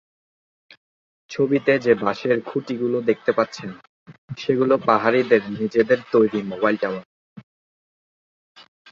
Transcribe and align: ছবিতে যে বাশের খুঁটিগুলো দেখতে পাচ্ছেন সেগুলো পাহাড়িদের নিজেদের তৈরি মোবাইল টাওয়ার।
ছবিতে 1.31 1.73
যে 1.79 1.93
বাশের 1.95 2.37
খুঁটিগুলো 2.41 2.97
দেখতে 3.01 3.31
পাচ্ছেন 3.33 3.69
সেগুলো 4.37 4.73
পাহাড়িদের 4.87 5.41
নিজেদের 5.59 5.99
তৈরি 6.11 6.39
মোবাইল 6.43 6.75
টাওয়ার। 6.77 7.05